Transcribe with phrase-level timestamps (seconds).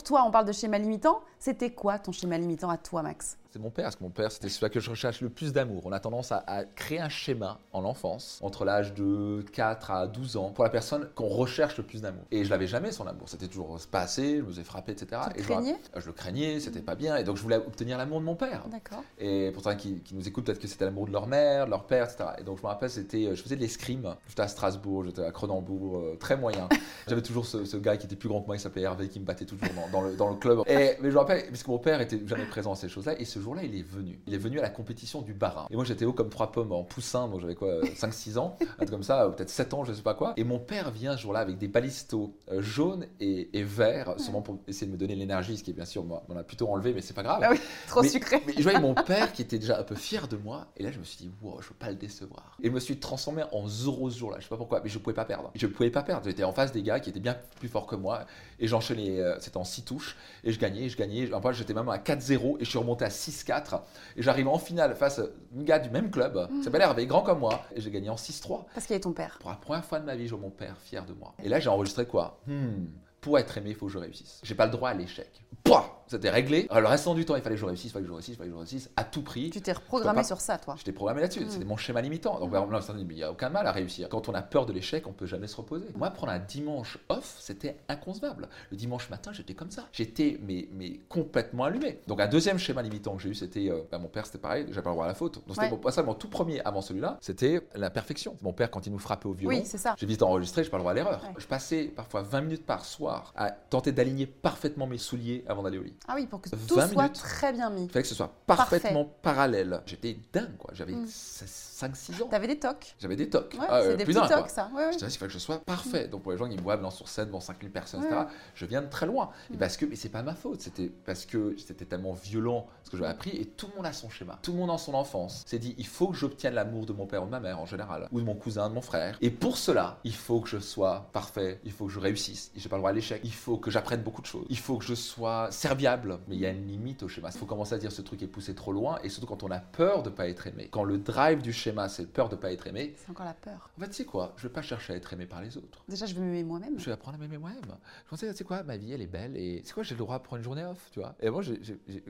[0.00, 1.20] pour toi, on parle de schéma limitant.
[1.38, 3.36] C'était quoi ton schéma limitant à toi, Max?
[3.50, 5.82] C'est mon père, parce que mon père, c'était celui que je recherche le plus d'amour.
[5.84, 10.36] On a tendance à, créer un schéma en enfance, entre l'âge de 4 à 12
[10.36, 12.22] ans, pour la personne qu'on recherche le plus d'amour.
[12.30, 13.28] Et je l'avais jamais, son amour.
[13.28, 15.22] C'était toujours pas assez, je me faisais frapper, etc.
[15.34, 15.76] Tu et craignais?
[15.96, 17.16] je, le craignais, c'était pas bien.
[17.16, 18.68] Et donc, je voulais obtenir l'amour de mon père.
[18.68, 19.02] D'accord.
[19.18, 21.86] Et pour certains qui, nous écoutent, peut-être que c'était l'amour de leur mère, de leur
[21.86, 22.30] père, etc.
[22.38, 24.14] Et donc, je me rappelle, c'était, euh, je faisais de l'escrime.
[24.28, 26.68] J'étais à Strasbourg, j'étais à Cronenbourg, euh, très moyen.
[27.08, 29.24] J'avais toujours ce, gars qui était plus grand que moi, il s'appelait Hervé, qui me
[29.24, 30.60] battait toujours dans, le, dans le club.
[30.66, 33.20] Et, mais je me rappelle, parce que mon père était jamais présent à ces choses-là.
[33.20, 35.66] Et ce jour-là, il est venu il est venu à la compétition du barin.
[35.70, 38.76] Et moi, j'étais haut comme trois pommes en poussin, donc j'avais quoi, 5-6 ans, un
[38.76, 40.34] truc comme ça, peut-être 7 ans, je sais pas quoi.
[40.36, 44.58] Et mon père vient ce jour-là avec des balistos euh, jaunes et, verts, sûrement pour
[44.66, 46.94] essayer de me donner l'énergie, ce qui est bien sûr, moi, on a plutôt enlevé,
[46.94, 47.40] mais c'est pas grave.
[47.42, 48.42] Ah oui, trop sucré.
[48.46, 50.90] Mais je voyais mon père qui était déjà un peu fier de moi, et là,
[50.90, 52.56] je me suis dit, wow, je veux pas le décevoir.
[52.62, 54.98] Et je me suis transformé en Zoro ce jour-là, je sais pas pourquoi, mais je
[54.98, 55.50] pouvais pas perdre.
[55.54, 57.96] Je pouvais pas perdre, j'étais en face des gars qui étaient bien plus forts que
[57.96, 58.26] moi,
[58.58, 61.32] et j'enchaînais, euh, c'était en 6 touches, et je gagnais, je gagnais.
[61.32, 63.80] Enfin, j'étais même à 4-0, et je suis remonté à 6-4,
[64.16, 65.22] et j'arrive en finale face à
[65.58, 68.16] un gars du même club, qui s'appelle Hervé, grand comme moi, et j'ai gagné en
[68.16, 68.64] 6-3.
[68.74, 69.38] Parce qu'il est ton père.
[69.40, 71.34] Pour la première fois de ma vie, je vois mon père fier de moi.
[71.42, 72.40] Et là, j'ai enregistré quoi?
[72.46, 72.86] Hmm,
[73.20, 74.40] Pour être aimé, il faut que je réussisse.
[74.42, 75.28] J'ai pas le droit à l'échec.
[75.64, 76.66] Pouah c'était réglé.
[76.70, 78.34] Alors, le restant du temps, il fallait que je réussisse, il fallait que je réussisse,
[78.34, 79.50] il fallait que je réussisse, à tout prix.
[79.50, 81.44] Tu t'es reprogrammé sur ça, toi J'étais programmé là-dessus.
[81.44, 81.50] Hmm.
[81.50, 82.40] C'était mon schéma limitant.
[82.40, 82.66] Donc, là,
[82.98, 84.08] il n'y a aucun mal à réussir.
[84.08, 85.86] Quand on a peur de l'échec, on peut jamais se reposer.
[85.96, 88.48] Moi, prendre un dimanche off, c'était inconcevable.
[88.70, 89.86] Le dimanche matin, j'étais comme ça.
[89.92, 92.00] J'étais mais, mais complètement allumé.
[92.08, 94.66] Donc, un deuxième schéma limitant que j'ai eu, c'était euh, bah, mon père, c'était pareil,
[94.68, 95.34] j'avais pas le droit à la faute.
[95.46, 98.36] Donc, c'était pas ça, mon tout premier avant celui-là, c'était la perfection.
[98.42, 99.94] Mon père, quand il nous frappait au violon, oui, c'est ça.
[99.96, 101.22] j'ai vite enregistré, j'ai pas le droit à l'erreur.
[101.38, 105.78] Je passais parfois 20 minutes par soir à tenter d'aligner parfaitement mes souliers avant d'aller
[105.78, 105.94] au lit.
[106.08, 107.84] Ah oui, pour que tout soit très bien mis.
[107.84, 109.80] Il fallait que ce soit parfaitement parallèle.
[109.86, 110.70] J'étais dingue, quoi.
[110.74, 112.26] J'avais 5-6 ans.
[112.28, 113.54] T'avais des tocs J'avais des tocs.
[113.58, 114.70] Ouais, ah, c'est des petits tocs, ça.
[114.74, 116.08] Ouais, Je disais, il fallait que je sois parfait.
[116.08, 118.22] Donc pour les gens qui me voient sur scène devant 5000 personnes, etc.,
[118.54, 119.30] je viens de très loin.
[119.50, 119.58] Et mm.
[119.58, 122.96] parce que, mais c'est pas ma faute, c'était parce que c'était tellement violent ce que
[122.96, 124.38] j'avais appris et tout le monde a son schéma.
[124.42, 127.06] Tout le monde en son enfance s'est dit, il faut que j'obtienne l'amour de mon
[127.06, 129.16] père ou de ma mère en général, ou de mon cousin, de mon frère.
[129.20, 132.50] Et pour cela, il faut que je sois parfait, il faut que je réussisse.
[132.56, 133.20] J'ai pas le droit à l'échec.
[133.24, 134.46] Il faut que j'apprenne beaucoup de choses.
[134.48, 135.89] Il faut que je sois serviable.
[136.28, 137.30] Mais il y a une limite au schéma.
[137.32, 139.50] Il faut commencer à dire ce truc est poussé trop loin et surtout quand on
[139.50, 140.68] a peur de pas être aimé.
[140.70, 142.94] Quand le drive du schéma, c'est peur de pas être aimé.
[142.96, 143.70] C'est encore la peur.
[143.78, 144.32] En fait, c'est quoi?
[144.36, 145.84] Je vais pas chercher à être aimé par les autres.
[145.88, 146.78] Déjà, je vais m'aimer moi-même.
[146.78, 147.60] Je vais apprendre à m'aimer moi-même.
[148.04, 148.62] Je pensais, c'est quoi?
[148.62, 149.82] Ma vie, elle est belle et c'est quoi?
[149.82, 151.14] J'ai le droit à prendre une journée off, tu vois?
[151.20, 151.42] Et moi,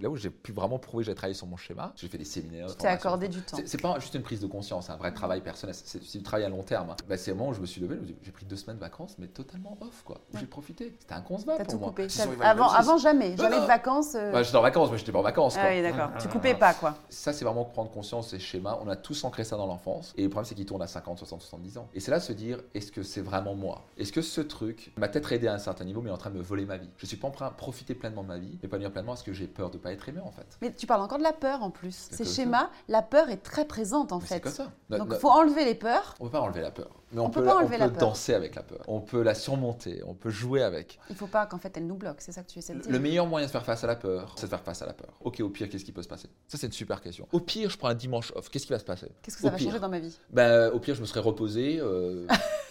[0.00, 2.24] là où j'ai pu vraiment prouver que j'ai travaillé sur mon schéma, j'ai fait des
[2.24, 2.68] séminaires.
[2.68, 3.58] Tu t'es accordé du temps.
[3.64, 5.74] C'est pas juste une prise de conscience, un vrai travail personnel.
[5.74, 6.94] C'est du travail à long terme.
[7.08, 9.26] Bah, c'est moment où je me suis levé, j'ai pris deux semaines de vacances, mais
[9.26, 10.20] totalement off, quoi.
[10.38, 10.94] J'ai profité.
[10.98, 11.88] C'était inconcevable pour tout moi.
[11.88, 12.06] Coupé.
[12.40, 14.14] Avant, avant jamais, jamais de vacances.
[14.14, 14.32] Euh.
[14.32, 15.56] Bah, j'étais en vacances, mais j'étais pas en vacances.
[15.58, 16.10] Ah oui, d'accord.
[16.20, 16.94] tu coupais pas, quoi.
[17.08, 18.78] Ça, c'est vraiment prendre conscience des schémas.
[18.82, 20.12] On a tous ancré ça dans l'enfance.
[20.16, 21.88] Et le problème, c'est qu'ils tournent à 50, 60, 70 ans.
[21.94, 23.82] Et c'est là se dire, est-ce que c'est vraiment moi?
[23.98, 26.30] Est-ce que ce truc m'a peut-être aidé à un certain niveau, mais est en train
[26.30, 26.88] de me voler ma vie?
[26.96, 29.12] Je suis pas en train de profiter pleinement de ma vie, mais pas venir pleinement
[29.12, 30.58] parce que j'ai peur de pas être aimé, en fait.
[30.62, 32.08] Mais tu parles encore de la peur, en plus.
[32.10, 34.34] Ces schémas, la peur est très présente, en fait.
[34.34, 34.70] C'est comme ça.
[34.90, 36.14] Donc, il faut enlever les peurs.
[36.20, 36.90] On peut pas enlever la peur.
[37.12, 38.80] Mais on, peut, pas enlever on peut danser avec la peur.
[38.88, 40.02] On peut la surmonter.
[40.06, 40.98] On peut jouer avec.
[41.08, 42.16] Il faut pas qu'en fait elle nous bloque.
[42.20, 42.90] C'est ça que tu essaies de dire.
[42.90, 44.92] Le meilleur moyen de faire face à la peur, c'est de faire face à la
[44.92, 45.14] peur.
[45.20, 46.28] Ok, au pire, qu'est-ce qui peut se passer?
[46.48, 47.28] Ça, c'est une super question.
[47.32, 48.48] Au pire, je prends un dimanche off.
[48.48, 49.08] Qu'est-ce qui va se passer?
[49.22, 50.18] Qu'est-ce que ça va changer dans ma vie?
[50.30, 51.78] Ben, Au pire, je me serais reposé.
[51.80, 52.26] Euh,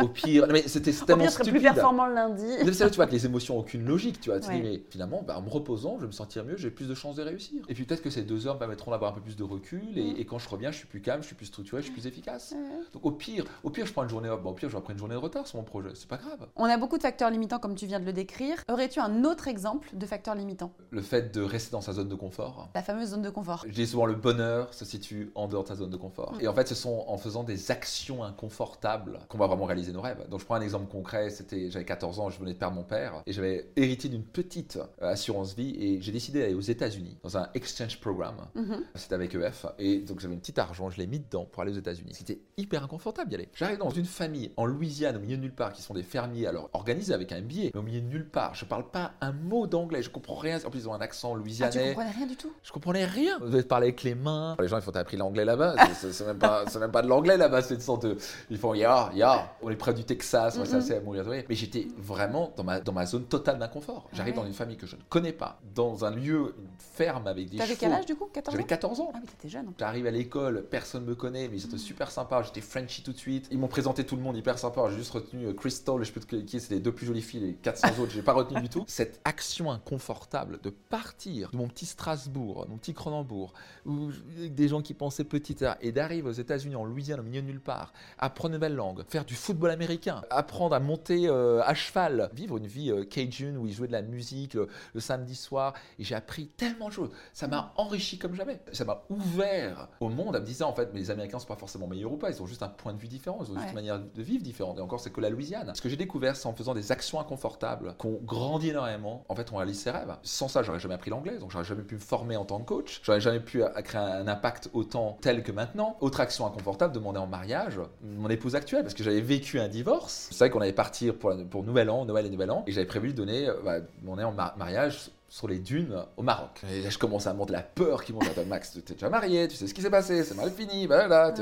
[0.00, 1.52] Au pire, mais c'était tellement pire, stupide.
[1.52, 2.44] plus performant le lundi.
[2.72, 4.40] C'est là, tu vois que les émotions n'ont aucune logique, tu vois.
[4.48, 7.16] mais finalement, bah, en me reposant, je vais me sentir mieux, j'ai plus de chances
[7.16, 7.62] de réussir.
[7.68, 9.96] Et puis peut-être que ces deux heures me permettront d'avoir un peu plus de recul,
[9.96, 10.24] et, mm.
[10.24, 12.54] quand je reviens, je suis plus calme, je suis plus structuré, je suis plus efficace.
[12.92, 14.92] Donc au pire, au pire, je prends une journée, bon, au pire, je vais prendre
[14.92, 16.46] une journée de retard sur mon projet, c'est pas grave.
[16.56, 18.56] On a beaucoup de facteurs limitants, comme tu viens de le décrire.
[18.70, 20.72] Aurais-tu un autre exemple de facteur limitant?
[20.90, 22.68] Le fait de rester dans sa zone de confort.
[22.74, 23.64] La fameuse zone de confort.
[23.66, 26.34] Je dis souvent le bonheur se situe en dehors de sa zone de confort.
[26.34, 26.40] Mm.
[26.40, 30.00] Et en fait, ce sont en faisant des actions inconfortables qu'on va vraiment réaliser nos
[30.00, 32.82] rêves je prends un exemple concret, c'était j'avais 14 ans, je venais de perdre mon
[32.82, 37.18] père et j'avais hérité d'une petite euh, assurance vie et j'ai décidé d'aller aux États-Unis
[37.22, 38.48] dans un exchange programme.
[38.54, 38.82] Mhm.
[38.94, 41.72] C'était avec EF et donc j'avais une petite argent, je l'ai mis dedans pour aller
[41.72, 42.12] aux États-Unis.
[42.14, 43.48] C'était hyper inconfortable d'y aller.
[43.54, 46.46] J'arrive dans une famille en Louisiane au milieu de nulle part qui sont des fermiers
[46.46, 48.54] alors organisés avec un billet mais au milieu de nulle part.
[48.54, 50.58] Je parle pas un mot d'anglais, je comprends rien.
[50.64, 51.70] En plus ils ont un accent louisianais.
[51.76, 52.52] Ah, tu comprenais rien du tout?
[52.62, 53.38] Je comprenais rien.
[53.40, 54.56] Vous devez parler avec les mains.
[54.58, 57.62] Les gens ils font appris l'anglais là-bas, c'est même pas même pas de l'anglais là-bas,
[57.62, 58.16] c'est une sorte de
[58.48, 61.44] ils font ya ya, on est près du Texas ça, c'est à mourir de rire.
[61.48, 64.08] Mais j'étais vraiment dans ma, dans ma zone totale d'inconfort.
[64.12, 67.50] J'arrive dans une famille que je ne connais pas, dans un lieu, une ferme avec
[67.50, 69.10] des T'avais quel âge du coup 14 ans J'avais 14 ans.
[69.14, 69.72] Ah, mais t'étais jeune.
[69.78, 72.42] J'arrive à l'école, personne me connaît, mais ils étaient super sympas.
[72.42, 73.48] J'étais Frenchy tout de suite.
[73.50, 74.88] Ils m'ont présenté tout le monde hyper sympa.
[74.90, 77.40] J'ai juste retenu euh, Crystal, je sais plus qui, c'est les deux plus jolies filles,
[77.40, 78.84] les 400 autres, j'ai pas retenu du tout.
[78.86, 83.52] Cette action inconfortable de partir de mon petit Strasbourg, mon petit Cronenbourg,
[83.86, 84.10] où
[84.48, 87.60] des gens qui pensaient petit et d'arriver aux États-Unis, en Louisiane, au milieu de nulle
[87.60, 91.74] part, apprendre une belle langue, faire du foot football américain, apprendre à monter euh, à
[91.74, 94.68] cheval, vivre une vie euh, cajun où il jouait de la musique le,
[95.00, 95.74] samedi soir.
[95.98, 97.10] Et j'ai appris tellement de choses.
[97.32, 98.60] Ça m'a enrichi comme jamais.
[98.70, 101.56] Ça m'a ouvert au monde en me disant en fait, mais les Américains sont pas
[101.56, 102.30] forcément meilleurs ou pas.
[102.30, 103.38] Ils ont juste un point de vue différent.
[103.40, 104.78] Ils ont juste une manière de vivre différente.
[104.78, 105.72] Et encore, c'est que la Louisiane.
[105.74, 109.24] Ce que j'ai découvert, c'est en faisant des actions inconfortables qu'on grandit énormément.
[109.28, 110.14] En fait, on réalise ses rêves.
[110.22, 111.38] Sans ça, j'aurais jamais appris l'anglais.
[111.38, 113.00] Donc, j'aurais jamais pu me former en tant que coach.
[113.02, 115.96] J'aurais jamais pu créer un impact autant tel que maintenant.
[116.00, 120.28] Autre action inconfortable, demander en mariage mon épouse actuelle parce que j'avais vécu un divorce.
[120.30, 122.86] C'est vrai qu'on allait partir pour, pour Nouvel An, Noël et Nouvel An, et j'avais
[122.86, 126.60] prévu de donner euh, bah, mon en mariage sur les dunes au Maroc.
[126.72, 128.36] Et là, je commence à monter la peur qui monte.
[128.36, 130.86] à Max, tu es déjà marié, tu sais ce qui s'est passé, c'est mal fini,
[130.86, 131.32] voilà.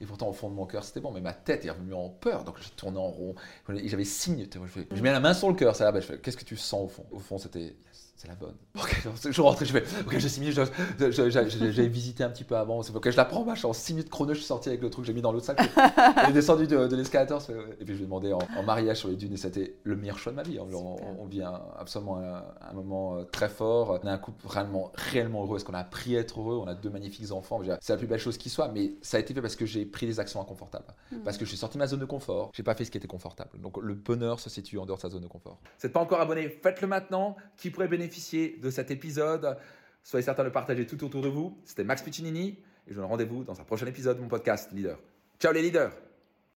[0.00, 2.08] Et pourtant, au fond de mon cœur, c'était bon, mais ma tête est revenue en
[2.08, 3.36] peur, donc j'ai tourné en rond.
[3.68, 4.48] J'avais signe,
[4.90, 6.84] je mets la main sur le cœur, ça là, je fais, qu'est-ce que tu sens
[6.84, 7.06] au fond?
[7.12, 7.76] Au fond, c'était
[8.16, 8.54] c'est la bonne.
[9.30, 13.10] je rentre, je fais, ok, j'ai signé, j'ai visité un petit peu avant, c'est ok,
[13.10, 15.12] je la prends, machin, en 6 minutes chrono, je suis sorti avec le truc, j'ai
[15.12, 15.60] mis dans l'autre sac,
[16.26, 17.42] j'ai descendu de, l'escalator,
[17.80, 20.18] et puis je lui ai demandé en, mariage sur les dunes, et c'était le meilleur
[20.18, 20.58] choix de ma vie.
[20.60, 21.42] On, vit
[21.78, 25.74] absolument un, moment euh, très fort, on a un couple réellement, réellement heureux, est-ce qu'on
[25.74, 28.38] a appris à être heureux, on a deux magnifiques enfants, c'est la plus belle chose
[28.38, 31.22] qui soit, mais ça a été fait parce que j'ai pris des actions inconfortables, hmm.
[31.24, 32.98] parce que je suis sorti de ma zone de confort, j'ai pas fait ce qui
[32.98, 33.50] était confortable.
[33.60, 35.58] Donc le bonheur se situe en dehors de sa zone de confort.
[35.64, 39.56] Vous n'êtes pas encore abonné, faites-le maintenant, qui pourrait bénéficier de cet épisode.
[40.02, 41.58] Soyez certain de partager tout autour de vous.
[41.64, 42.58] C'était Max Piccinini et
[42.88, 44.98] je vous donne rendez-vous dans un prochain épisode de mon podcast Leader.
[45.38, 46.11] Ciao les leaders